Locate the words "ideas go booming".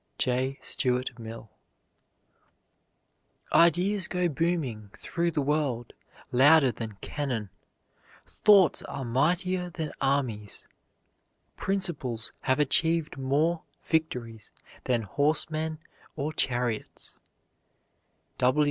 3.53-4.89